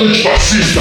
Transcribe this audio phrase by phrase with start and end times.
[0.00, 0.80] antifascista.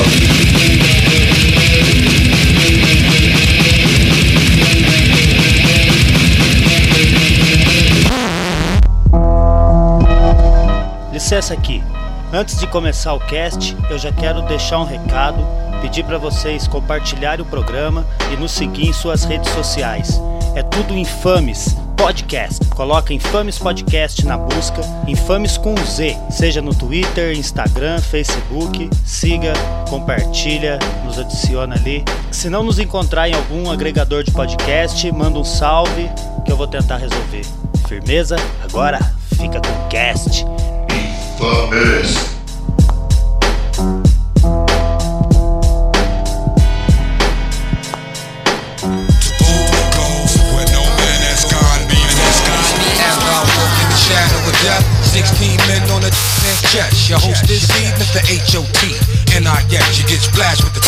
[11.11, 11.83] Licença aqui.
[12.31, 15.45] Antes de começar o cast, eu já quero deixar um recado,
[15.81, 20.21] pedir para vocês compartilharem o programa e nos seguir em suas redes sociais.
[20.55, 22.65] É tudo Infames Podcast.
[22.69, 28.89] Coloca Infames Podcast na busca, Infames com Z, seja no Twitter, Instagram, Facebook.
[29.03, 29.51] Siga,
[29.89, 32.05] compartilha, nos adiciona ali.
[32.31, 36.09] Se não nos encontrar em algum agregador de podcast, manda um salve
[36.45, 37.45] que eu vou tentar resolver.
[37.85, 38.37] Firmeza?
[38.63, 38.99] Agora
[39.35, 40.45] fica com o cast.
[40.89, 42.38] Infames.
[56.69, 57.09] Chest.
[57.09, 58.79] Your host this evening, the H.O.T.
[59.33, 60.83] And I yes, you get splashed with the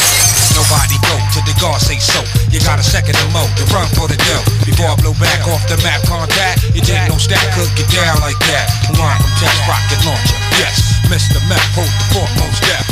[0.51, 2.19] Nobody go till the guard say so.
[2.51, 4.43] You got a second to mo to run for the dough.
[4.67, 8.19] Before I blow back off the map contact, you didn't know stack could get down
[8.19, 8.67] like that.
[8.99, 10.39] Line from test rocket launcher.
[10.59, 11.39] Yes, Mr.
[11.47, 12.90] Meth, hold the foremost step.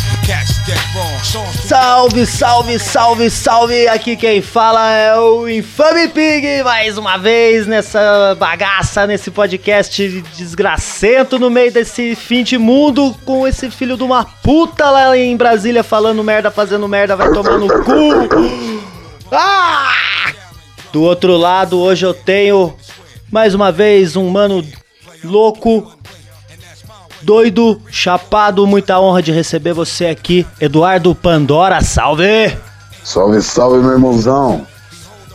[1.66, 3.88] Salve, salve, salve, salve!
[3.88, 11.39] Aqui quem fala é o Infame Pig, mais uma vez nessa bagaça, nesse podcast desgracento
[11.39, 15.83] no meio desse fim de mundo, com esse filho de uma puta lá em Brasília
[15.83, 18.80] falando merda, fazendo merda, vai tomar no cu!
[19.31, 20.31] Ah!
[20.94, 22.75] Do outro lado, hoje eu tenho
[23.31, 24.63] mais uma vez um mano
[25.23, 25.91] louco,
[27.22, 32.58] doido, chapado, muita honra de receber você aqui, Eduardo Pandora, salve!
[33.03, 34.67] Salve, salve, meu irmãozão.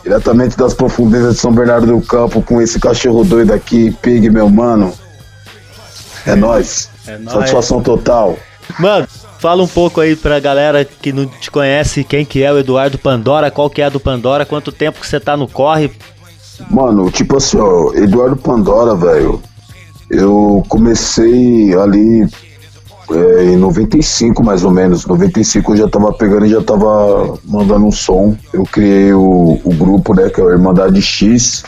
[0.03, 4.49] Diretamente das profundezas de São Bernardo do Campo, com esse cachorro doido aqui, Pig, meu
[4.49, 4.93] mano.
[6.25, 6.89] É nóis.
[7.07, 7.37] É nóis.
[7.37, 8.37] Satisfação total.
[8.79, 9.07] Mano,
[9.39, 12.97] fala um pouco aí pra galera que não te conhece, quem que é o Eduardo
[12.97, 15.91] Pandora, qual que é a do Pandora, quanto tempo que você tá no corre.
[16.69, 19.41] Mano, tipo assim, ó, Eduardo Pandora, velho.
[20.09, 22.27] Eu comecei ali
[23.11, 25.05] é, em 95, mais ou menos.
[25.05, 28.35] 95 eu já tava pegando e já tava mandando um som.
[28.53, 31.63] Eu criei o, o grupo, né, que é a Irmandade X.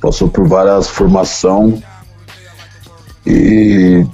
[0.00, 1.80] Passou por várias formações.
[3.26, 4.06] E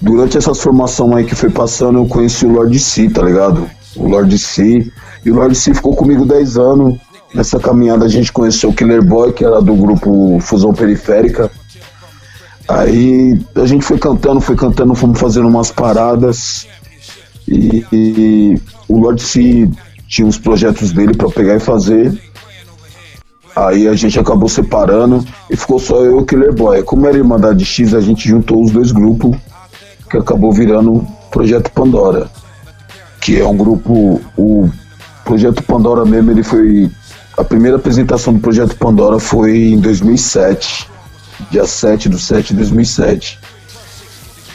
[0.00, 3.68] durante essas formações aí que foi passando, eu conheci o Lord C, tá ligado?
[3.96, 4.90] O Lord C.
[5.24, 6.98] E o Lord C ficou comigo 10 anos.
[7.34, 11.50] Nessa caminhada a gente conheceu o Killer Boy, que era do grupo Fusão Periférica.
[12.68, 16.66] Aí a gente foi cantando, foi cantando, fomos fazendo umas paradas.
[17.46, 19.68] E, e o Lord C
[20.08, 22.18] tinha uns projetos dele pra pegar e fazer.
[23.54, 26.82] Aí a gente acabou separando e ficou só eu e o Killer Boy.
[26.82, 29.36] Como era Irmandade X, a gente juntou os dois grupos,
[30.10, 32.28] que acabou virando o Projeto Pandora.
[33.20, 34.20] Que é um grupo.
[34.36, 34.68] O
[35.24, 36.90] Projeto Pandora mesmo, ele foi.
[37.36, 40.88] A primeira apresentação do Projeto Pandora foi em 2007,
[41.50, 43.38] dia 7 do 7 de 2007.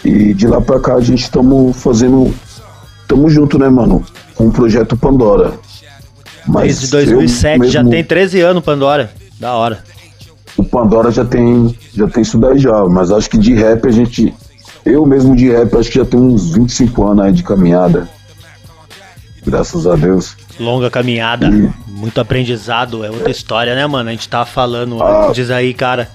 [0.03, 2.33] E de lá pra cá a gente estamos fazendo.
[3.07, 4.05] Tamo junto, né, mano?
[4.35, 5.53] Com o Projeto Pandora.
[6.47, 9.83] Mas Desde eu 2007, já mesmo- tem 13 anos Pandora, da hora.
[10.57, 13.91] o Pandora já tem, já tem isso daí já, mas acho que de rap a
[13.91, 14.33] gente.
[14.85, 18.07] Eu mesmo de rap acho que já tem uns 25 anos aí de caminhada.
[19.45, 20.35] Graças a Deus.
[20.59, 21.71] Longa caminhada, Hum.
[21.87, 24.09] muito aprendizado, é outra história, né, mano?
[24.09, 25.27] A gente tava falando Ah.
[25.29, 26.09] antes aí, cara,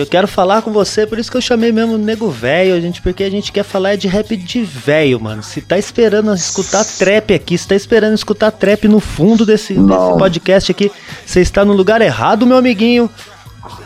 [0.00, 2.80] que eu quero falar com você, por isso que eu chamei mesmo Nego Velho, a
[2.80, 5.42] gente, porque a gente quer falar de rap de velho, mano.
[5.42, 10.18] Se tá esperando escutar trap aqui, se tá esperando escutar trap no fundo desse, desse
[10.18, 10.90] podcast aqui,
[11.26, 13.10] você está no lugar errado, meu amiguinho.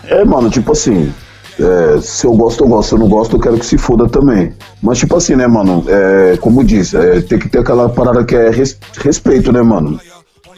[0.04, 1.12] É, mano, tipo assim.
[1.58, 2.88] é, se eu gosto, eu gosto.
[2.90, 4.52] Se eu não gosto, eu quero que se foda também.
[4.82, 5.84] Mas, tipo assim, né, mano?
[5.88, 10.00] É, como diz, é, tem que ter aquela parada que é res- respeito, né, mano?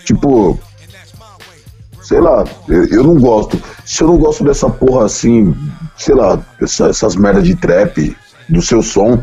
[0.04, 0.58] Tipo.
[2.06, 3.60] Sei lá, eu, eu não gosto.
[3.84, 5.52] Se eu não gosto dessa porra assim,
[5.96, 8.16] sei lá, essa- essas merda de trap,
[8.48, 9.18] do seu som,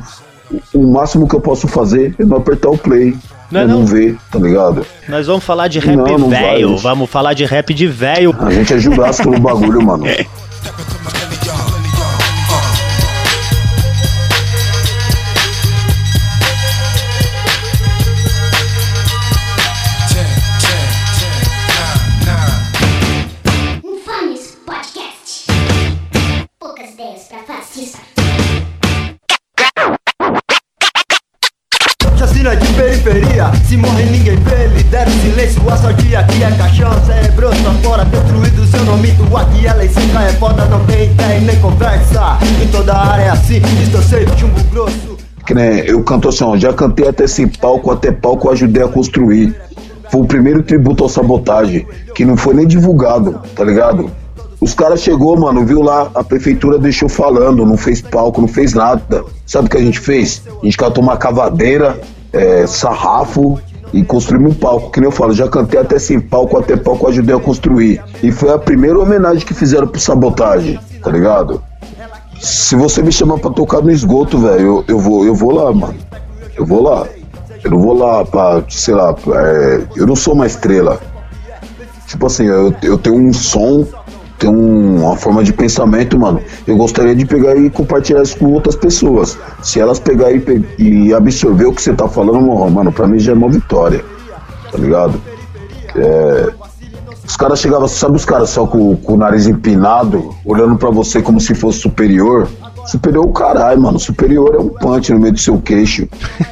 [0.73, 3.15] o, máximo que eu posso fazer é não apertar o play.
[3.49, 3.85] Não é é não, não?
[3.85, 4.85] ver, tá ligado?
[5.07, 5.97] Nós vamos falar de rap
[6.27, 8.35] velho, vamos falar de rap de velho.
[8.39, 10.03] A gente é Jurássico no bagulho, mano.
[45.45, 48.87] Que nem eu canto assim, ó, já cantei até sem palco, até palco ajudei a
[48.87, 49.55] construir.
[50.09, 54.11] Foi o primeiro tributo ao sabotagem, que não foi nem divulgado, tá ligado?
[54.63, 58.73] Os caras chegou, mano, viu lá, a prefeitura deixou falando, não fez palco, não fez
[58.73, 59.25] nada.
[59.45, 60.41] Sabe o que a gente fez?
[60.61, 61.99] A gente catou uma cavadeira,
[62.31, 63.59] é, sarrafo
[63.91, 64.89] e construímos um palco.
[64.89, 68.01] Que nem eu falo, já cantei até sem palco, até palco ajudei a construir.
[68.23, 71.61] E foi a primeira homenagem que fizeram pro sabotagem, tá ligado?
[72.43, 75.71] Se você me chamar pra tocar no esgoto, velho, eu, eu, vou, eu vou lá,
[75.71, 75.95] mano.
[76.57, 77.07] Eu vou lá.
[77.63, 80.99] Eu não vou lá pra, sei lá, é, eu não sou uma estrela.
[82.05, 83.87] Tipo assim, eu, eu tenho um som,
[84.37, 86.41] tenho um- uma forma de pensamento, mano.
[86.67, 89.37] Eu gostaria de pegar e compartilhar isso com outras pessoas.
[89.61, 90.43] Se elas pegarem
[90.77, 94.03] e, e absorver o que você tá falando, mano, pra mim já é uma vitória.
[94.69, 95.21] Tá ligado?
[95.95, 96.49] É,
[97.25, 101.21] os caras chegavam, sabe os caras só com, com o nariz empinado, olhando pra você
[101.21, 102.47] como se fosse superior?
[102.85, 103.97] Superior é o caralho, mano.
[103.97, 106.05] Superior é um punch no meio do seu queixo.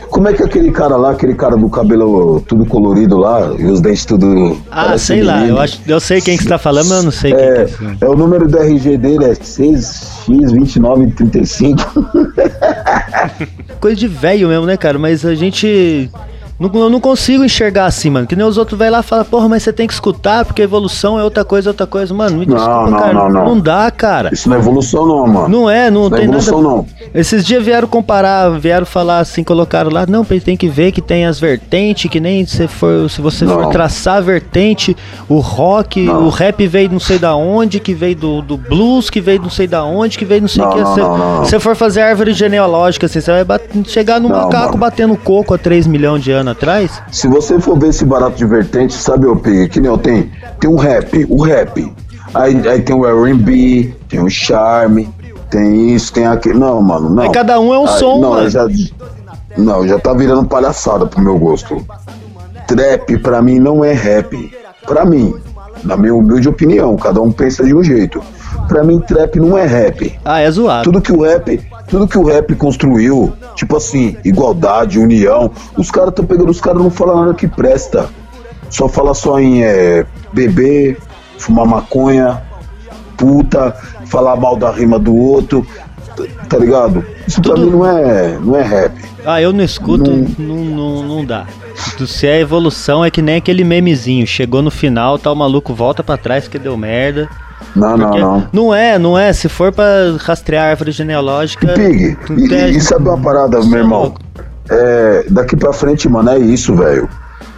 [0.10, 3.82] Como é que aquele cara lá, aquele cara do cabelo tudo colorido lá, e os
[3.82, 4.58] dentes tudo.
[4.72, 5.58] Ah, sei lá, menino.
[5.58, 7.46] eu, acho, eu sei quem que você tá falando, mas eu não sei quem que
[7.46, 7.58] é.
[7.58, 7.76] É, esse.
[8.00, 11.82] é o número do RG dele, é 6x2935.
[13.80, 14.98] Coisa de velho mesmo, né, cara?
[14.98, 16.10] Mas a gente.
[16.62, 18.28] Não, eu não consigo enxergar assim, mano.
[18.28, 20.62] Que nem os outros vai lá e falam, porra, mas você tem que escutar, porque
[20.62, 22.14] evolução é outra coisa, outra coisa.
[22.14, 23.14] Mano, me Não, desculpa, não, cara.
[23.14, 23.60] não, não.
[23.60, 24.30] dá, cara.
[24.32, 25.48] Isso não é evolução, não, mano.
[25.50, 26.76] Não é, não Não é tem evolução, nada.
[26.76, 26.86] não.
[27.14, 31.26] Esses dias vieram comparar, vieram falar assim, colocaram lá, não, tem que ver que tem
[31.26, 33.70] as vertentes, que nem se, for, se você for Não.
[33.70, 34.96] traçar a vertente,
[35.28, 36.26] o rock, Não.
[36.26, 39.50] o rap veio não sei da onde, que veio do, do blues, que veio não
[39.50, 40.82] sei da onde, que veio não sei o Não, que.
[40.82, 41.38] não, Se não, não.
[41.46, 44.78] você for fazer árvore genealógica, assim, você vai chegar no Não, macaco mano.
[44.78, 47.02] batendo coco há 3 milhões de anos atrás.
[47.12, 50.30] Se você for ver esse barato de vertente, sabe, ô Pig, que nem eu tenho,
[50.60, 51.94] tem um rap, o rap.
[52.34, 55.10] Aí, aí tem o R&B, tem o charme,
[55.50, 56.60] tem isso, tem aquilo.
[56.60, 57.24] Não, mano, não.
[57.24, 58.50] Aí cada um é um Aí, som, não, mano.
[58.50, 58.68] Já,
[59.58, 61.86] não, já tá virando palhaçada pro meu gosto.
[62.68, 64.52] Trap, pra mim, não é rap.
[64.86, 65.36] Pra mim,
[65.84, 68.22] na minha humilde opinião, cada um pensa de um jeito.
[68.68, 70.18] Pra mim, trap não é rap.
[70.24, 70.84] Ah, é zoado.
[70.84, 76.10] Tudo que o rap, tudo que o rap construiu, tipo assim, igualdade, união, os caras
[76.10, 78.10] estão pegando, os caras não falam nada que presta.
[78.70, 80.98] Só fala só em é, beber,
[81.38, 82.42] fumar maconha,
[83.18, 83.76] puta,
[84.06, 85.66] falar mal da rima do outro,
[86.16, 87.04] tá, tá ligado?
[87.28, 88.94] Isso pra Tudo- mim não é, não é rap.
[89.26, 91.46] Ah, eu não escuto, não, não, não dá.
[92.08, 94.26] Se é evolução, é que nem aquele memezinho.
[94.28, 97.30] Chegou no final, tá o maluco volta pra trás que deu merda.
[97.76, 98.48] Não, não, Porque- não.
[98.52, 99.32] Não é, não é.
[99.34, 99.86] Se for pra
[100.20, 101.68] rastrear a árvore genealógica.
[101.74, 104.14] Pig, e, e- e sabe uma parada, Cê é meu irmão?
[104.70, 107.08] É, daqui pra frente, mano, é isso, velho.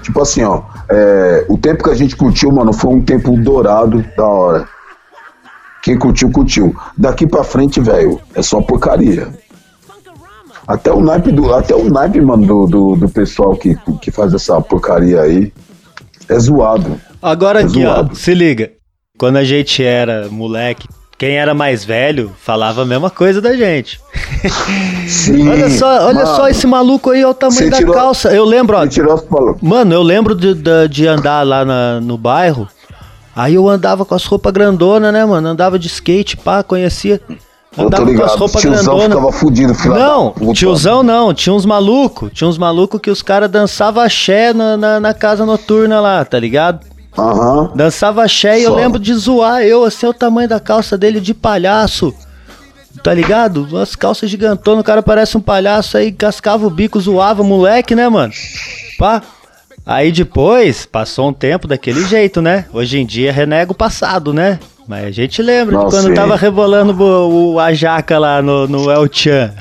[0.01, 4.03] Tipo assim, ó, é, o tempo que a gente curtiu, mano, foi um tempo dourado,
[4.17, 4.67] da hora.
[5.81, 6.75] Quem curtiu, curtiu.
[6.97, 9.27] Daqui pra frente, velho, é só porcaria.
[10.67, 14.33] Até o naipe, do, até o naipe mano, do, do, do pessoal que, que faz
[14.33, 15.51] essa porcaria aí
[16.29, 16.99] é zoado.
[17.21, 18.15] Agora É aqui, ó, zoado.
[18.15, 18.71] se liga.
[19.17, 20.87] Quando a gente era moleque,
[21.17, 23.99] quem era mais velho falava a mesma coisa da gente.
[25.07, 28.33] Sim, Olha só, olha mano, só esse maluco aí, olha o tamanho da tirou- calça.
[28.33, 29.55] Eu lembro, ó.
[29.61, 32.67] Mano, eu lembro de, de, de andar lá na- no bairro.
[33.35, 35.47] Aí eu andava com as roupas grandona, né, mano?
[35.47, 37.19] Andava de skate, pá, conhecia.
[37.77, 39.15] Eu Andava com as roupas tiozão grandona.
[39.15, 42.31] ficava fudido, filha Não, tiozão não, tinha uns malucos.
[42.33, 46.39] Tinha uns malucos que os caras dançavam axé na, na, na casa noturna lá, tá
[46.39, 46.85] ligado?
[47.17, 47.71] Aham.
[47.75, 51.33] Dançava axé e eu lembro de zoar eu, assim, o tamanho da calça dele de
[51.33, 52.13] palhaço.
[53.01, 53.67] Tá ligado?
[53.69, 58.07] Umas calças gigantonas, o cara parece um palhaço aí, cascava o bico, zoava, moleque, né,
[58.07, 58.31] mano?
[58.99, 59.21] Pá.
[59.85, 62.65] Aí depois, passou um tempo daquele jeito, né?
[62.71, 64.59] Hoje em dia renega o passado, né?
[64.87, 66.13] Mas a gente lembra de quando sim.
[66.13, 69.51] tava rebolando o, o- a jaca lá no, no El Chan.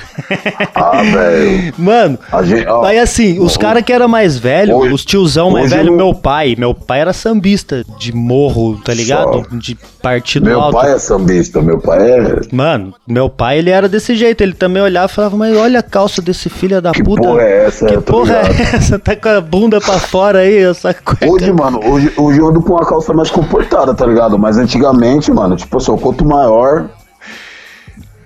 [0.74, 1.72] Ah, velho.
[1.78, 5.50] Mano, A gente, ó, Aí assim, os caras que era mais velho, hoje- os tiozão
[5.50, 9.44] mais velho, eu- meu pai, meu pai era sambista de morro, tá ligado?
[9.48, 9.56] Só.
[9.56, 10.74] De partido Meu alto.
[10.76, 12.40] pai é sambista, meu pai é.
[12.52, 15.82] Mano, meu pai ele era desse jeito, ele também olhava e falava, mas olha a
[15.82, 17.22] calça desse filho da Que puta.
[17.22, 17.86] porra é essa?
[17.86, 18.74] Que tô porra é ligado.
[18.74, 18.98] essa?
[18.98, 21.28] Tá com a bunda pra fora aí, essa cueca.
[21.30, 24.36] Hoje, mano, hoje, hoje eu ando com uma calça mais comportada, tá ligado?
[24.36, 26.88] Mas antigamente, mano, tipo assim, o quanto maior.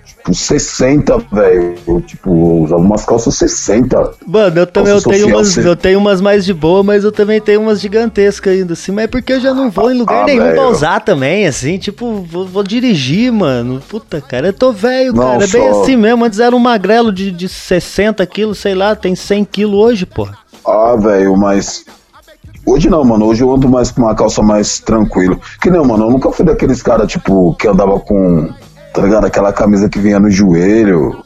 [0.05, 2.01] Tipo, 60, velho.
[2.05, 2.31] Tipo,
[2.63, 4.11] usava umas calças 60.
[4.25, 7.11] Mano, eu também eu tenho, social, umas, eu tenho umas mais de boa, mas eu
[7.13, 8.91] também tenho umas gigantescas ainda, assim.
[8.91, 10.69] Mas é porque eu já não vou em lugar Ah, nenhum pra velho.
[10.69, 11.77] usar também, assim.
[11.77, 13.81] Tipo, vou, vou dirigir, mano.
[13.87, 15.43] Puta, cara, eu tô velho, Não, cara.
[15.45, 16.25] É bem só- assim mesmo.
[16.25, 20.27] Antes era um magrelo de, de 60 quilos, sei lá, tem 100 quilos hoje, pô.
[20.65, 21.85] Ah, velho, mas.
[22.67, 23.25] Hoje não, mano.
[23.25, 25.39] Hoje eu ando mais com uma calça mais tranquilo.
[25.61, 26.03] Que não, mano.
[26.03, 28.49] Eu nunca fui daqueles caras, tipo, que andava com.
[28.93, 29.25] Tá ligado?
[29.25, 31.23] Aquela camisa que vinha no joelho.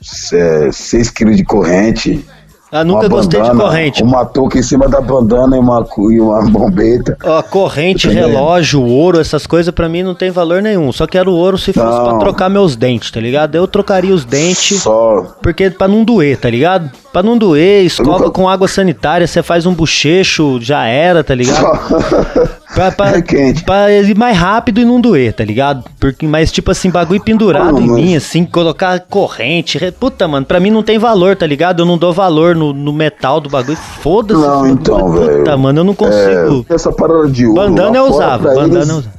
[0.00, 2.26] 6 quilos de corrente.
[2.74, 4.02] Ah, nunca gostei de corrente.
[4.02, 7.18] Uma touca em cima da bandana e uma, e uma bombeta.
[7.22, 10.90] Ó, corrente, relógio, ouro, essas coisas pra mim não tem valor nenhum.
[10.90, 12.04] Só quero ouro se fosse Não.
[12.08, 13.54] pra trocar meus dentes, tá ligado?
[13.56, 14.80] Eu trocaria os dentes.
[14.80, 15.36] Só.
[15.42, 16.90] Porque pra não doer, tá ligado?
[17.12, 21.34] Pra não doer, escova nunca- com água sanitária, você faz um bochecho, já era, tá
[21.34, 21.78] ligado?
[22.74, 23.62] Pra, pra, É quente.
[23.64, 25.84] pra ir mais rápido e não doer, tá ligado?
[26.00, 29.76] Porque, mas tipo assim, bagulho pendurado Mano, em mas- mim, assim, colocar corrente.
[29.78, 31.80] re- Puta, mano, pra mim não tem valor, tá ligado?
[31.82, 33.76] Eu não dou valor no, no metal do bagulho.
[33.76, 34.40] Foda-se.
[34.40, 35.38] Não, então, velho.
[35.38, 36.64] Puta, mano, eu não consigo.
[36.68, 37.60] É, essa parada de ouro.
[37.60, 39.14] bandana eu fora, usava, pra bandana eles, eu usava.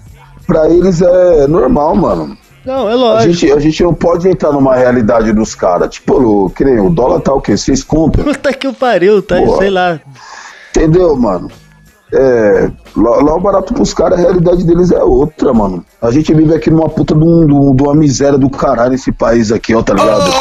[0.48, 2.38] Pra eles é normal, mano.
[2.66, 3.34] Não, é A lógico.
[3.34, 5.90] gente, a gente não pode entrar numa realidade dos caras.
[5.90, 6.14] Tipo,
[6.46, 7.56] o- que nem o dólar tá o quê?
[7.58, 8.24] Seis conto?
[8.24, 9.36] Puta que o pariu, tá?
[9.58, 10.00] Sei lá.
[10.72, 11.52] Entendeu, mano?
[12.16, 15.84] É, lá, lá o barato pros caras, a realidade deles é outra, mano.
[16.02, 19.12] A gente vive aqui numa puta de, um- de um- uma miséria do caralho nesse
[19.12, 20.32] país aqui, ó, tá ligado?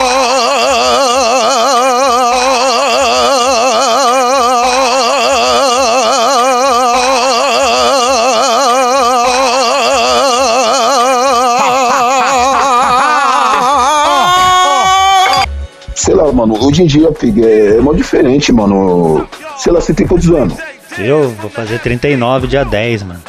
[15.94, 19.26] Sei lá, mano, hoje em dia, Pig, é, é mó diferente, mano.
[19.58, 20.54] Sei lá, você tem quantos anos?
[20.98, 23.20] Eu vou fazer 39 dia 10, mano.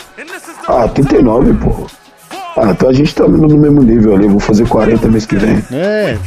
[0.68, 1.88] Ah, 39, pô.
[2.56, 4.28] Ah, então a gente tá no no mesmo nível ali.
[4.28, 5.64] Vou fazer 40 mês que vem.
[5.72, 6.18] É,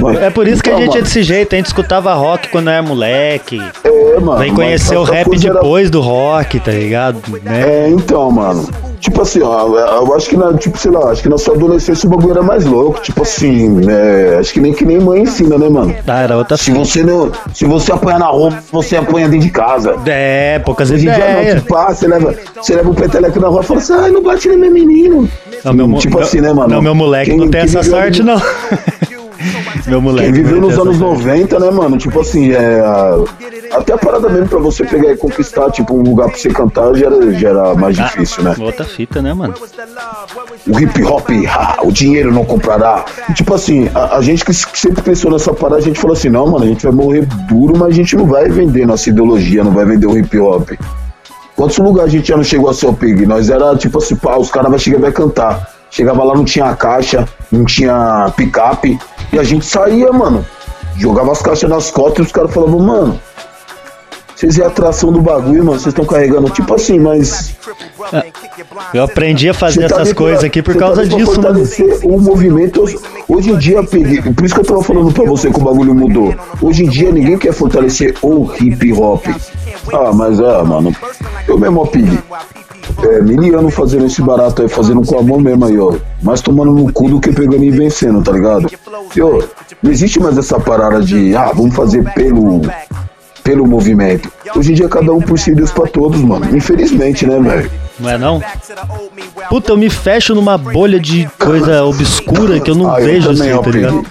[0.00, 2.14] Mano, é por isso que a então, gente é mano, desse jeito, a gente escutava
[2.14, 3.60] rock quando era moleque.
[3.84, 4.38] É, mano.
[4.38, 7.20] Vem conhecer o rap coisa era- depois do rock, tá ligado?
[7.42, 7.84] Né?
[7.84, 8.66] É, então, mano.
[9.06, 12.08] Tipo assim, ó, eu acho que na, tipo, sei lá, acho que na sua adolescência
[12.08, 13.00] o bagulho era mais louco.
[13.00, 14.36] Tipo assim, né?
[14.36, 15.94] Acho que nem que nem mãe ensina, né, mano?
[16.04, 17.30] Ah, era outra Se você não.
[17.54, 19.94] Se você apanhar na rua, você apanha dentro de casa.
[20.06, 23.46] É, poucas Hoje em dia não, tipo, ah, você leva, você leva o peteleco na
[23.46, 25.28] rua e fala assim, ai, não bate no meu menino.
[25.64, 26.68] Não, meu, tipo meu- assim, né, mano?
[26.74, 28.42] Não, meu moleque Quem- não tem essa sorte, não.
[29.86, 30.32] meu moleque.
[30.32, 31.24] Quem viveu nos anos essa sorte.
[31.24, 31.96] 90, né, mano?
[31.98, 32.80] Tipo assim, é.
[32.80, 33.24] a-
[33.76, 36.94] Até a parada mesmo pra você pegar e conquistar, tipo, um lugar pra você cantar
[36.94, 38.54] já era, já era mais difícil, né?
[38.58, 39.54] Outra fita, né, mano?
[40.68, 43.04] O hip hop, ah, o dinheiro não comprará.
[43.28, 46.28] E, tipo assim, a, a gente que sempre pensou nessa parada, a gente falou assim:
[46.28, 49.62] não, mano, a gente vai morrer duro, mas a gente não vai vender nossa ideologia,
[49.64, 50.70] não vai vender o hip hop.
[51.56, 53.24] Quantos lugares a gente já não chegou a ser o Pig?
[53.26, 55.70] Nós era tipo assim, pá, os caras vai chegar e vai cantar.
[55.90, 58.98] Chegava lá, não tinha caixa, não tinha picape,
[59.32, 60.44] e a gente saía, mano.
[60.96, 63.20] Jogava as caixas nas costas e os caras falavam, mano,
[64.36, 66.50] vocês é a atração do bagulho, mano, vocês estão carregando.
[66.50, 67.56] Tipo assim, mas.
[68.92, 71.42] Eu aprendi a fazer tá essas coisas aqui por tá causa pra disso, mano.
[71.42, 72.84] fortalecer o movimento.
[73.26, 76.34] Hoje em dia, por isso que eu tava falando pra você que o bagulho mudou.
[76.60, 79.24] Hoje em dia, ninguém quer fortalecer o hip hop.
[79.94, 80.94] Ah, mas é, mano.
[81.48, 82.18] Eu mesmo, Pig.
[83.02, 85.94] É, miliano fazendo esse barato aí, fazendo com a mão mesmo aí, ó.
[86.22, 88.68] Mais tomando no cu do que pegando e vencendo, tá ligado?
[89.14, 89.42] E, ó,
[89.82, 92.60] não existe mais essa parada de, ah, vamos fazer pelo,
[93.46, 94.30] pelo movimento.
[94.56, 96.54] Hoje em dia, cada um por si, Deus pra todos, mano.
[96.56, 97.70] Infelizmente, né, velho?
[97.98, 98.42] Não é não?
[99.48, 103.32] Puta, eu me fecho numa bolha de coisa obscura que eu não Ah, eu vejo
[103.32, 104.06] também, assim, tá ligado?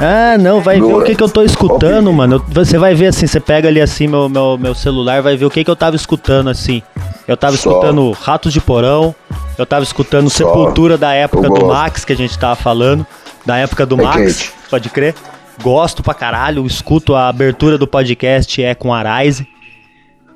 [0.00, 2.36] Ah, não, vai ver o que, que eu tô escutando, mano.
[2.36, 5.44] Eu- Você vai ver assim, você pega ali assim meu, meu, meu celular, vai ver
[5.44, 6.82] o que, que eu tava escutando assim.
[7.28, 7.70] Eu tava Só.
[7.70, 9.14] escutando Ratos de Porão,
[9.58, 10.38] eu tava escutando Só.
[10.38, 11.66] Sepultura da época Eu do.
[11.66, 13.06] Max, que a gente tava falando.
[13.44, 14.52] Da época do É Max, quente.
[14.70, 15.14] pode crer.
[15.62, 19.46] Gosto pra caralho, escuto a abertura do podcast é com Arise.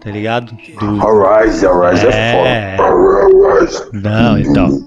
[0.02, 0.52] Tá ligado?
[0.78, 1.26] Do...
[1.26, 2.76] Arise, Arise é, É.
[2.76, 3.56] foda.
[3.56, 3.82] Arise.
[3.92, 4.80] Não, então.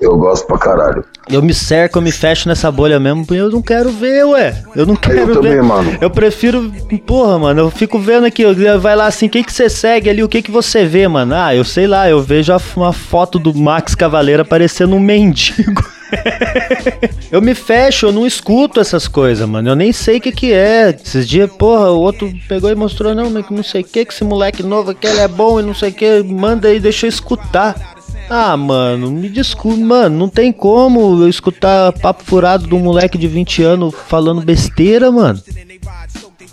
[0.00, 1.04] Eu gosto pra caralho.
[1.30, 4.60] Eu me cerco, eu me fecho nessa bolha mesmo, porque eu não quero ver, ué.
[4.74, 5.34] Eu não quero ver.
[5.34, 5.96] também, mano.
[6.00, 6.72] Eu prefiro,
[7.06, 10.20] porra, mano, eu fico vendo aqui, eu- vai lá assim, quem que você segue ali,
[10.24, 11.34] o que que você vê, mano?
[11.36, 15.84] Ah, eu sei lá, eu vejo uma foto do Max Cavaleiro aparecendo um mendigo.
[17.32, 19.70] eu me fecho, eu não escuto essas coisas, mano.
[19.70, 20.90] Eu nem sei o que que é.
[20.90, 24.12] Esses dias, porra, o outro pegou e mostrou, não, mas não sei o que, que
[24.12, 27.06] esse moleque novo aqui, ele é bom e não sei o que, manda aí, deixa
[27.06, 27.94] eu escutar.
[28.28, 33.16] Ah, mano, me desculpe, mano, não tem como eu escutar papo furado de um moleque
[33.16, 35.40] de 20 anos falando besteira, mano.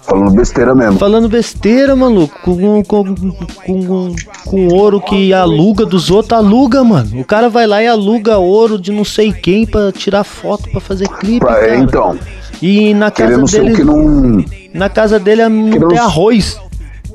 [0.02, 0.98] Falando besteira mesmo.
[0.98, 3.16] Falando besteira, maluco, com, com,
[3.66, 4.16] com,
[4.46, 7.20] com ouro que aluga dos outros, aluga, mano.
[7.22, 10.80] O cara vai lá e aluga ouro de não sei quem pra tirar foto pra
[10.82, 11.78] fazer clipe, Pra- é, cara.
[11.78, 12.18] então,
[12.62, 14.44] E na casa querendo dele, que não.
[14.74, 16.60] na casa dele não Querendo- tem arroz.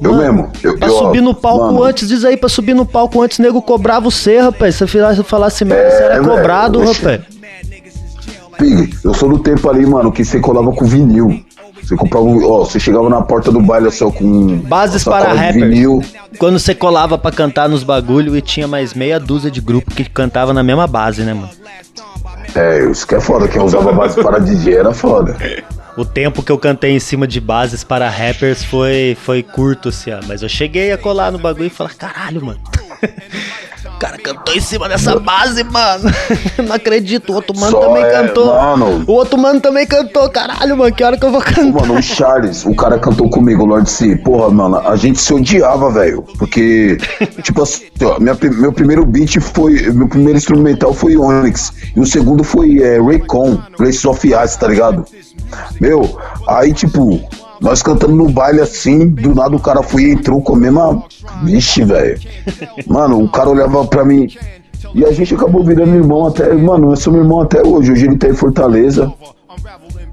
[0.01, 0.51] Eu mesmo.
[0.63, 3.39] Eu, Pra eu- subir no palco mano, antes, diz aí, pra subir no palco antes,
[3.39, 4.75] nego cobrava você, rapaz.
[4.77, 7.21] Se você falasse merda, você era velho, cobrado, rapaz.
[8.59, 11.44] Pig, eu sou do tempo ali, mano, que você colava com vinil.
[11.85, 14.57] Você comprava, ó, você chegava na porta do baile só com.
[14.59, 15.55] Bases para rappers.
[15.55, 16.03] Vinil.
[16.39, 20.09] Quando você colava pra cantar nos bagulho e tinha mais meia dúzia de grupo que
[20.09, 21.51] cantava na mesma base, né, mano?
[22.55, 23.47] É, isso que é foda.
[23.49, 25.37] Quem usava base para DJ era foda.
[25.97, 30.11] O tempo que eu cantei em cima de bases para rappers foi, foi curto, assim,
[30.11, 30.21] ó.
[30.27, 32.61] Mas eu cheguei a colar no bagulho e falar, caralho, mano.
[33.95, 36.11] O cara cantou em cima dessa base, mano.
[36.67, 37.31] Não acredito.
[37.31, 38.47] O outro mano Só também é, cantou.
[38.47, 39.05] mano.
[39.07, 40.29] O outro mano também cantou.
[40.29, 41.81] Caralho, mano, que hora que eu vou cantar?
[41.81, 44.17] Mano, o Charles, o cara cantou comigo, Lord C.
[44.17, 46.23] Porra, mano, a gente se odiava, velho.
[46.39, 46.99] Porque,
[47.43, 49.81] tipo assim, ó, minha meu primeiro beat foi.
[49.93, 51.73] Meu primeiro instrumental foi Onyx.
[51.95, 55.05] E o segundo foi é, Raycon, Place of Ice, tá ligado?
[55.81, 57.21] Meu, aí, tipo,
[57.65, 61.03] nós cantando no baile assim, do nada o cara foi e entrou com a mesma.
[61.43, 62.21] Vixe, velho.
[62.87, 64.29] Mano, o cara olhava pra mim.
[64.95, 66.53] E a gente acabou virando irmão até.
[66.53, 67.91] Mano, nós somos irmão até hoje.
[67.91, 69.11] Hoje ele tá em Fortaleza.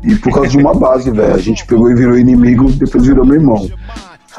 [0.01, 1.36] E por causa de uma base, velho.
[1.36, 3.70] A gente pegou e virou inimigo, depois virou meu irmão.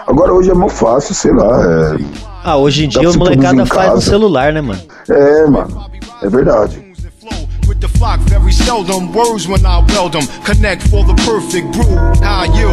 [0.06, 1.98] Agora hoje é mó fácil, sei lá.
[2.42, 4.80] Ah, hoje em Dá dia você molecada faz no celular, né, mano?
[5.10, 5.84] É, é, mano.
[6.22, 6.91] É verdade.
[8.02, 10.26] Flock, very seldom words when I weld them.
[10.42, 11.94] Connect for the perfect brew.
[12.20, 12.70] How you?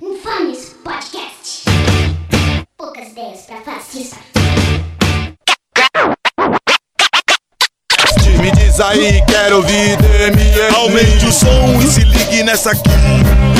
[0.00, 1.66] Infames Podcast.
[2.78, 4.16] Poucas ideias pra fascista.
[8.40, 10.76] Me diz aí, quero ouvir DMM.
[10.76, 12.88] Aumente o som e se ligue nessa aqui.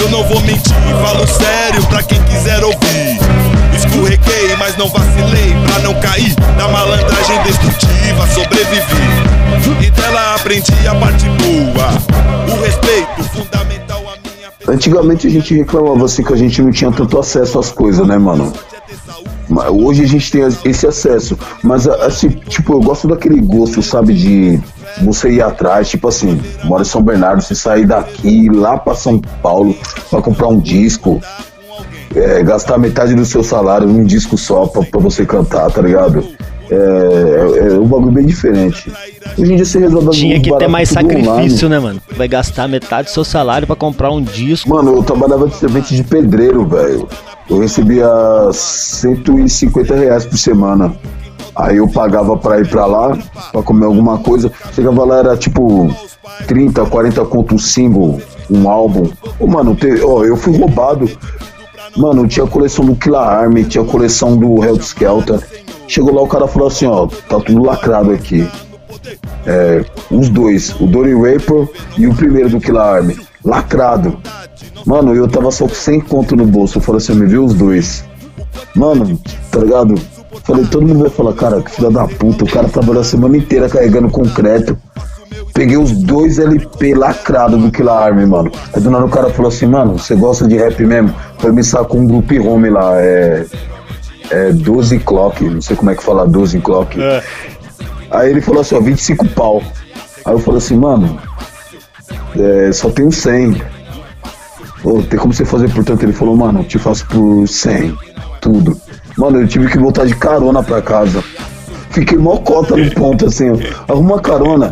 [0.00, 0.73] Eu não vou mentir,
[1.05, 3.46] falo sério pra quem quiser ouvir.
[3.97, 8.26] Escorreguei, mas não vacilei pra não cair na malandragem destrutiva.
[8.26, 12.55] Sobrevivi e dela aprendi a parte boa.
[12.55, 16.93] O respeito fundamental à minha Antigamente a gente reclamava assim que a gente não tinha
[16.93, 18.53] tanto acesso às coisas, né, mano?
[19.71, 21.38] Hoje a gente tem esse acesso.
[21.62, 24.61] Mas assim, tipo, eu gosto daquele gosto, sabe, de
[25.03, 29.19] você ir atrás, tipo assim, mora em São Bernardo, você sair daqui lá pra São
[29.19, 29.75] Paulo
[30.11, 31.19] pra comprar um disco.
[32.16, 36.25] É, gastar metade do seu salário num disco só pra, pra você cantar, tá ligado?
[36.68, 38.90] É, é, é um bagulho bem diferente.
[39.38, 41.25] Hoje em dia você resolve Tinha que ter mais tudo online.
[41.28, 42.00] sacrifício, né, mano?
[42.16, 44.69] Vai gastar metade do seu salário pra comprar um disco.
[44.69, 47.06] Mano, eu trabalhava de servente de pedreiro, velho.
[47.49, 48.08] Eu recebia
[48.50, 50.93] 150 reais por semana.
[51.54, 53.17] Aí eu pagava pra ir pra lá,
[53.52, 54.50] pra comer alguma coisa.
[54.75, 55.88] Chegava lá, era tipo
[56.47, 59.08] 30, 40 conto um single, um álbum.
[59.38, 61.08] Ô, mano, te- ó, eu fui roubado.
[61.97, 65.41] Mano, tinha coleção do Killer Army, tinha coleção do Hell Skelter.
[65.89, 68.47] Chegou lá, o cara falou assim, ó, tá tudo lacrado aqui.
[69.47, 73.17] É, os dois, o Dory Vapor e o primeiro do Killer Army.
[73.45, 74.19] Lacrado.
[74.85, 76.78] Mano, eu tava só com 100 conto no bolso.
[76.78, 78.04] Eu falei assim, me viu os dois.
[78.75, 79.19] Mano,
[79.50, 79.95] tá ligado?
[80.45, 82.45] Falei, todo mundo vai falar, cara, que filha da puta.
[82.45, 84.76] O cara trabalhou a semana inteira carregando concreto.
[85.56, 88.52] Peguei os dois LP lacrados do Killer Army, mano.
[88.75, 91.14] Aí do nada o cara falou assim, mano, você gosta de rap mesmo?
[91.38, 93.47] Foi me sacou um group home lá, é.
[94.28, 97.00] É 12 clock, não sei como é que fala 12 clock.
[98.10, 99.62] Aí ele falou assim, ó, 25 pau.
[100.25, 101.19] Aí eu falei assim, mano,
[102.36, 103.62] é, só tenho 100.
[104.84, 106.04] Ô, tem como você fazer por tanto?
[106.04, 107.97] Ele falou, mano, eu te faço por 100,
[108.42, 108.78] tudo.
[109.16, 111.25] Mano, eu tive que voltar de carona pra casa.
[111.90, 113.92] Fiquei mó cota no ponto, assim, ó.
[113.92, 114.71] Arruma uma carona.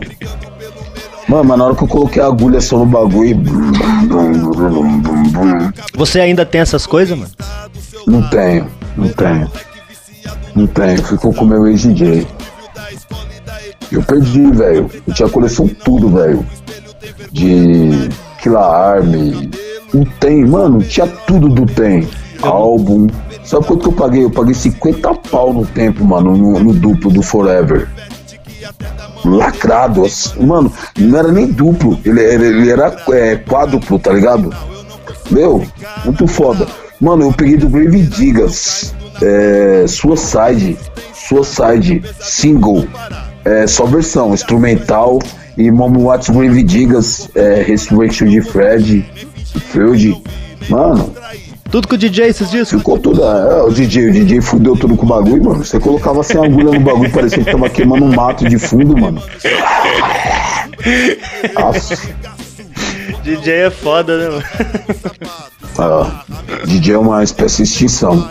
[1.29, 3.43] Mano, mas na hora que eu coloquei a agulha só no bagulho.
[5.95, 7.31] Você ainda tem essas coisas, mano?
[8.07, 9.51] Não tenho, não tenho.
[10.55, 12.27] Não tenho, ficou com o meu ex-DJ.
[13.91, 14.91] Eu perdi, velho.
[15.07, 16.45] Eu tinha coleção tudo, velho.
[17.33, 18.09] De
[18.43, 19.51] Killer Army.
[19.93, 22.09] O Tem, mano, tinha tudo do Tem.
[22.43, 23.07] Álbum.
[23.45, 24.25] Sabe quanto que eu paguei?
[24.25, 27.89] Eu paguei 50 pau no tempo, mano, no, no duplo do Forever.
[29.25, 30.03] Lacrado.
[30.41, 31.99] Mano, não era nem duplo.
[32.05, 34.55] Ele, ele, ele era é, quádruplo, tá ligado?
[35.31, 35.67] Meu,
[36.05, 36.67] muito foda.
[37.01, 40.79] Mano, eu peguei do Grave Digas, é, Suicide,
[41.13, 42.87] Suicide, single,
[43.45, 45.19] é, só versão, instrumental,
[45.57, 49.05] e Momo Watts Grave Digas, é, Resurrection de Fred,
[49.71, 50.23] Freud.
[50.69, 51.15] Mano,
[51.71, 52.79] Tudo com o DJ esses discos?
[52.79, 53.23] ficou tudo.
[53.25, 55.65] É, o DJ, o DJ fudeu tudo com o bagulho, mano.
[55.65, 59.23] Você colocava sem agulha no bagulho, parecia que tava queimando um mato de fundo, mano.
[61.55, 61.99] Nossa.
[63.23, 64.45] DJ é foda, né, mano?
[65.79, 66.23] Ah,
[66.67, 68.31] DJ é uma espécie de extinção.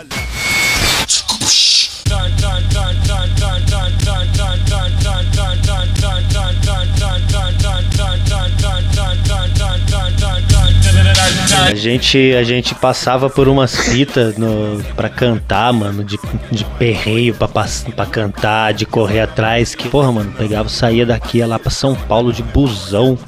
[11.66, 16.18] A gente, a gente passava por umas fitas no, pra cantar, mano, de,
[16.50, 19.74] de perreio pra, pra cantar, de correr atrás.
[19.74, 23.18] Que, porra, mano, pegava, saía daqui, ia lá pra São Paulo de busão,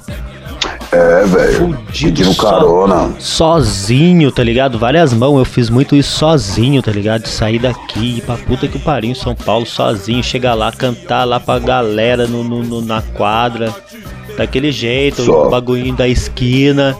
[0.92, 1.52] É, velho.
[1.58, 2.50] Fudido Pedindo só.
[2.50, 3.10] carona.
[3.18, 4.78] sozinho, tá ligado?
[4.78, 7.22] Várias mãos, eu fiz muito isso sozinho, tá ligado?
[7.22, 11.24] De sair daqui, ir pra puta que pariu em São Paulo sozinho, chegar lá, cantar
[11.24, 13.74] lá pra galera no, no- no- na quadra.
[14.36, 15.46] daquele jeito, Só.
[15.46, 16.94] o bagulhinho da esquina,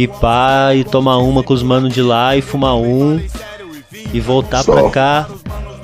[0.00, 3.20] e pá, e tomar uma com os manos de lá e fumar um,
[4.12, 4.72] e voltar Só.
[4.72, 5.26] pra cá.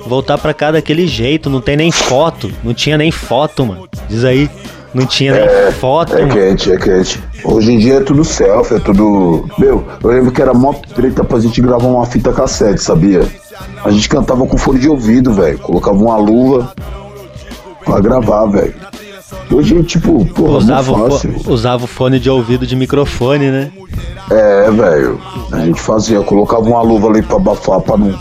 [0.07, 3.89] Voltar pra cá daquele jeito, não tem nem foto, não tinha nem foto, mano.
[4.07, 4.49] Diz aí,
[4.93, 6.33] não tinha nem foto, É mano.
[6.33, 7.19] quente, é quente.
[7.43, 9.49] Hoje em dia é tudo selfie, é tudo.
[9.57, 13.27] Meu, eu lembro que era mó treta pra gente gravar uma fita cassete, sabia?
[13.83, 15.57] A gente cantava com fone de ouvido, velho.
[15.59, 16.71] Colocava uma luva
[17.83, 18.75] pra gravar, velho.
[19.51, 23.71] Hoje, tipo, porra, Usava, o usava o fone de ouvido de microfone, né?
[24.29, 25.19] É, velho.
[25.51, 28.17] A gente fazia, colocava uma luva ali pra abafar, pra não.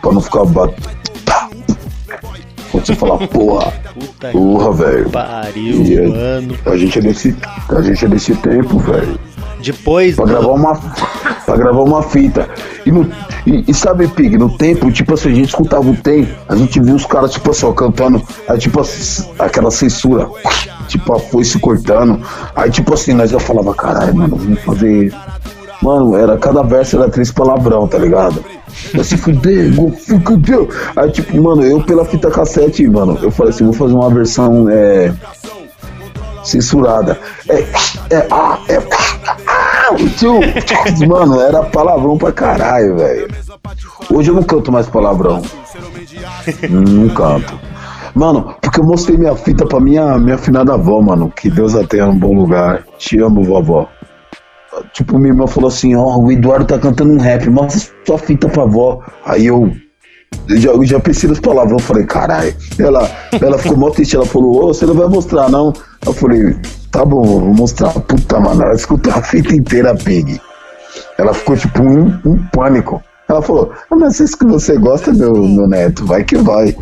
[0.00, 0.74] pra não ficar bat...
[2.70, 3.72] Quando você falar, porra,
[4.32, 5.10] porra, velho.
[5.10, 6.56] pariu, E é- mano.
[6.66, 7.36] A gente é desse.
[7.68, 9.18] A gente é desse tempo, velho.
[9.64, 10.74] Depois Pra gravar uma.
[11.46, 12.48] pra gravar uma fita.
[12.84, 13.10] E, no,
[13.46, 16.80] e, e sabe, Pig, no tempo, tipo assim, a gente escutava o tempo, a gente
[16.80, 20.28] via os caras, tipo assim, ó, cantando, aí tipo assim, aquela censura,
[20.86, 22.20] tipo a foice cortando.
[22.54, 25.14] Aí tipo assim, nós já falava, caralho, mano, vamos fazer.
[25.82, 28.42] Mano, era cada verso era três palavrão, tá ligado?
[29.02, 30.68] Se fuder, go fudeu.
[30.96, 34.68] Aí tipo, mano, eu pela fita cassete, mano, eu falei assim, vou fazer uma versão
[34.70, 35.12] é,
[36.42, 37.18] censurada.
[37.48, 37.60] É,
[38.10, 39.53] é, ah, é, ah,
[41.06, 43.28] mano, era palavrão pra caralho, velho.
[44.10, 45.42] Hoje eu não canto mais palavrão.
[46.70, 47.58] Não canto.
[48.14, 51.30] Mano, porque eu mostrei minha fita pra minha, minha afinada avó, mano.
[51.30, 52.84] Que Deus a tenha num bom lugar.
[52.96, 53.88] Te amo, vovó.
[54.92, 58.48] Tipo, minha irmã falou assim: Ó, o Eduardo tá cantando um rap, mostra sua fita
[58.48, 59.00] pra avó.
[59.24, 59.72] Aí eu.
[60.48, 62.54] eu já, eu já pensei nas palavras, eu falei, caralho.
[62.78, 65.72] Ela, ela ficou mó triste, ela falou, ô, você não vai mostrar, não.
[66.06, 66.56] Eu falei,
[66.94, 67.90] tá bom, vou mostrar.
[67.90, 70.40] Puta, mano, ela escutou a fita inteira, Pig.
[71.18, 73.02] Ela ficou tipo um, um pânico.
[73.28, 76.76] Ela falou, ah, mas isso que você gosta, meu, meu neto, vai que vai.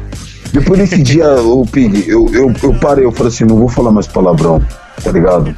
[0.52, 3.90] Depois desse dia, o Pig, eu, eu, eu parei, eu falei assim, não vou falar
[3.90, 4.62] mais palavrão,
[5.02, 5.54] tá ligado?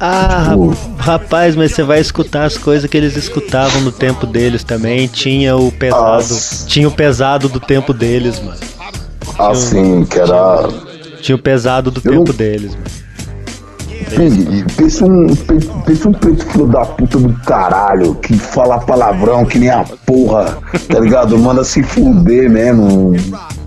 [0.00, 4.64] Ah, Tipo- rapaz, mas você vai escutar as coisas que eles escutavam no tempo deles
[4.64, 5.06] também.
[5.06, 6.02] Tinha o pesado.
[6.02, 6.66] Nossa.
[6.66, 8.58] Tinha o pesado do tempo deles, mano.
[9.38, 10.68] Assim, que era.
[11.22, 13.03] Tinha o pesado do Eu tempo não- deles, mano.
[14.76, 19.58] Pensa um, pe- pensa um preto filho da puta do caralho, que fala palavrão que
[19.58, 21.38] nem a porra, tá ligado?
[21.38, 23.12] Manda se fuder mesmo,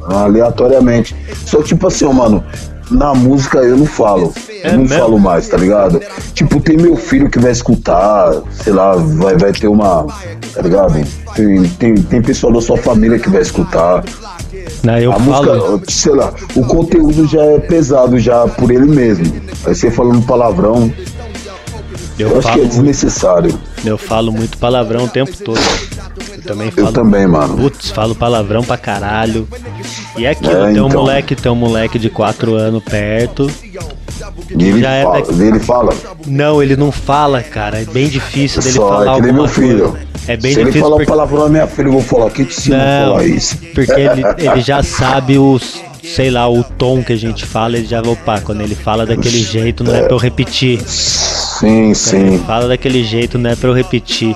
[0.06, 1.16] aleatoriamente.
[1.46, 2.44] Só que, tipo assim, ó, mano,
[2.90, 4.34] na música eu não falo.
[4.64, 4.98] É Eu não mesmo?
[5.00, 6.02] falo mais, tá ligado?
[6.34, 8.32] Tipo, tem meu filho que vai escutar,
[8.64, 10.06] sei lá, vai, vai ter uma.
[10.54, 10.94] Tá ligado?
[11.36, 14.04] Tem, tem, tem pessoal da sua família que vai escutar.
[14.84, 15.56] Né, eu A falo.
[15.76, 19.26] música, sei lá, o conteúdo já é pesado já por ele mesmo.
[19.66, 20.92] Aí você falando palavrão,
[22.18, 23.58] eu, Eu acho que é desnecessário.
[23.86, 25.60] eu falo muito palavrão o tempo todo.
[26.38, 26.88] Eu também falo.
[26.88, 27.58] Eu também, mano.
[27.58, 29.48] Putz, falo palavrão pra caralho.
[30.18, 31.02] E é aquilo, É, tem um então.
[31.02, 33.52] moleque, tem um moleque de 4 anos perto.
[34.58, 35.94] E ele Já é fala, daqui- ele fala.
[36.26, 37.82] Não, ele não fala, cara.
[37.82, 39.90] É bem difícil dele Só, falar é que nem meu filho.
[39.90, 40.08] coisa.
[40.28, 41.10] É bem Se ele difícil falar porque...
[41.12, 43.58] palavrão na minha filha, eu vou falar, quem te ensina a Não, falar isso?
[43.74, 47.88] porque ele, ele já sabe os, sei lá, o tom que a gente fala, ele
[47.88, 50.82] já vai, opa, quando ele fala daquele jeito, não é pra eu repetir.
[50.86, 54.36] Sim, Ele sim, fala daquele jeito, não é pra eu repetir.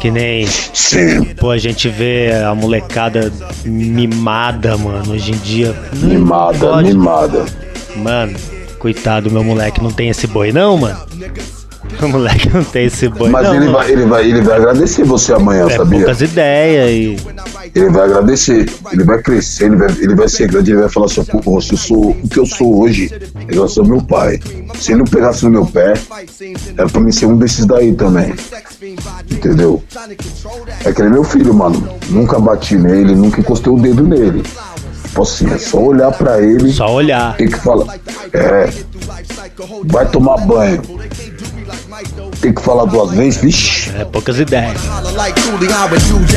[0.00, 1.24] Que nem, sim.
[1.38, 3.32] pô, a gente vê a molecada
[3.64, 5.74] mimada, mano, hoje em dia.
[5.94, 7.44] Mimada, pode- mimada.
[7.96, 8.34] Mano,
[8.78, 10.98] coitado, meu moleque não tem esse boi não, mano.
[12.02, 13.54] O moleque não tem esse boi Mas não.
[13.56, 15.98] ele, vai, ele, vai, ele vai agradecer você amanhã, É sabia?
[16.00, 17.16] poucas ideias e.
[17.74, 21.06] Ele vai agradecer, ele vai crescer, ele vai, ele vai ser grande, ele vai falar
[21.06, 23.10] assim, pô, se eu sou o que eu sou hoje,
[23.46, 24.38] graças ao meu pai.
[24.74, 25.94] Se ele não pegasse no meu pé,
[26.76, 28.34] era pra mim ser um desses daí também.
[29.30, 29.82] Entendeu?
[30.84, 31.88] É que ele é meu filho, mano.
[32.10, 34.42] Nunca bati nele, nunca encostei o dedo nele.
[35.06, 37.36] Tipo assim, é só olhar pra ele, Só olhar.
[37.36, 37.96] tem que falar.
[38.32, 38.70] É.
[39.84, 40.80] Vai tomar banho.
[42.40, 43.90] Tem que falar duas vezes, vixi.
[43.96, 44.76] É poucas ideias.
[44.88, 46.32] Holler like Cooley, I'm a huge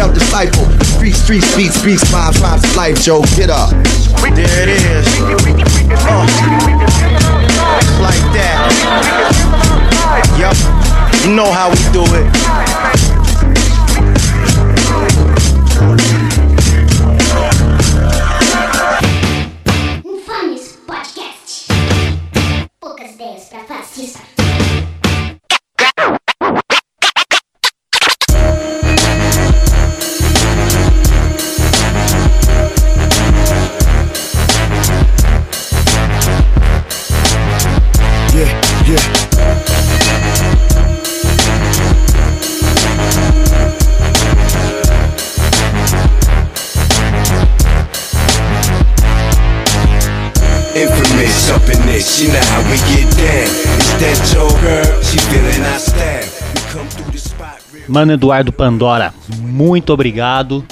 [58.06, 60.64] Mano Eduardo Pandora, muito obrigado.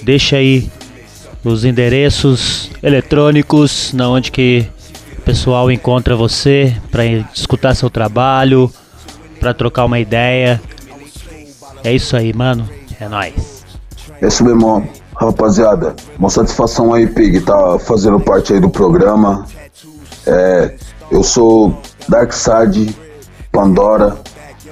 [0.00, 0.70] Deixa aí
[1.44, 4.64] os endereços eletrônicos, na onde que
[5.18, 8.72] o pessoal encontra você para escutar seu trabalho,
[9.40, 10.62] para trocar uma ideia.
[11.82, 12.70] É isso aí, mano.
[13.00, 13.64] É nóis.
[14.22, 15.96] É isso mesmo, rapaziada.
[16.16, 19.44] Uma satisfação aí, Pig, tá fazendo parte aí do programa.
[20.24, 20.76] É,
[21.10, 21.76] eu sou
[22.08, 22.94] Darkside,
[23.50, 24.16] Pandora.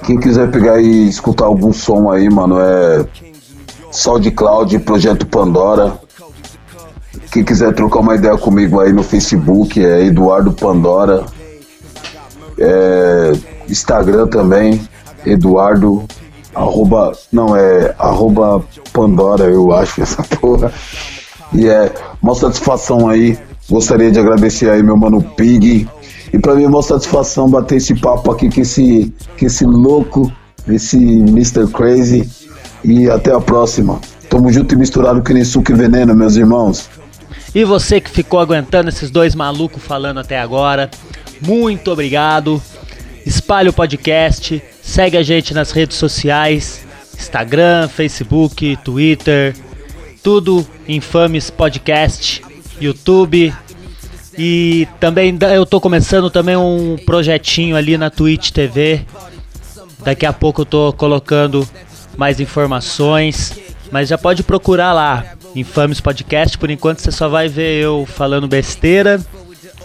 [0.03, 3.05] Quem quiser pegar e escutar algum som aí, mano, é
[3.91, 5.99] SoundCloud, Projeto Pandora.
[7.31, 11.25] Quem quiser trocar uma ideia comigo aí no Facebook é Eduardo Pandora.
[12.59, 13.33] É,
[13.69, 14.87] Instagram também,
[15.25, 16.05] Eduardo,
[16.53, 20.71] arroba, não, é arroba Pandora, eu acho, essa porra.
[21.53, 23.37] E é uma satisfação aí.
[23.69, 25.87] Gostaria de agradecer aí meu mano Pig.
[26.33, 30.31] E pra mim é uma satisfação bater esse papo aqui com esse, com esse louco,
[30.67, 31.67] esse Mr.
[31.67, 32.29] Crazy.
[32.83, 33.99] E até a próxima.
[34.29, 36.89] Tamo junto e misturado que nem suco e veneno, meus irmãos.
[37.55, 40.91] E você que ficou aguentando esses dois malucos falando até agora,
[41.41, 42.61] muito obrigado.
[43.25, 46.85] Espalhe o podcast, segue a gente nas redes sociais,
[47.17, 49.55] Instagram, Facebook, Twitter,
[50.23, 52.41] tudo Infames Podcast,
[52.79, 53.53] YouTube.
[54.37, 59.01] E também eu tô começando também um projetinho ali na Twitch TV.
[60.03, 61.67] Daqui a pouco eu tô colocando
[62.15, 63.57] mais informações,
[63.91, 66.57] mas já pode procurar lá, Infames Podcast.
[66.57, 69.19] Por enquanto você só vai ver eu falando besteira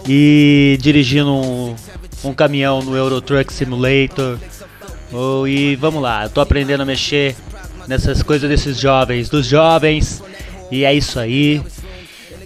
[0.07, 1.75] e dirigindo um,
[2.23, 4.37] um caminhão no Euro Truck Simulator.
[5.11, 7.35] Oh, e vamos lá, eu tô aprendendo a mexer
[7.87, 10.23] nessas coisas desses jovens, dos jovens.
[10.71, 11.61] E é isso aí.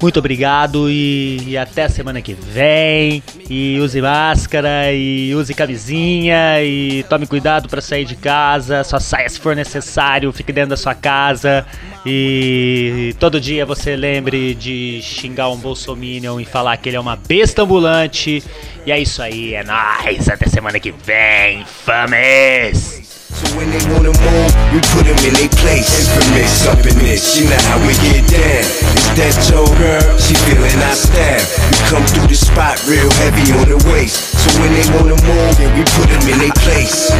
[0.01, 3.23] Muito obrigado e, e até a semana que vem.
[3.49, 8.83] E use máscara e use camisinha e tome cuidado para sair de casa.
[8.83, 11.65] Só saia se for necessário, fique dentro da sua casa.
[12.05, 17.15] E todo dia você lembre de xingar um bolsominion e falar que ele é uma
[17.15, 18.43] besta ambulante.
[18.85, 20.29] E é isso aí, é nóis.
[20.29, 23.06] Até semana que vem, fames!
[23.37, 26.09] So when they wanna move, we put them in their place.
[26.09, 28.65] Infamous up in this, you know how we get down.
[28.97, 31.45] It's that your girl, she feeling our style.
[31.69, 34.41] We come through the spot real heavy on the waist.
[34.41, 37.13] So when they wanna move, then we put them in their place.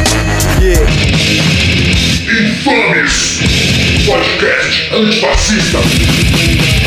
[0.58, 0.82] Yeah.
[2.26, 3.38] Infames
[4.02, 6.77] Podcast Antifascista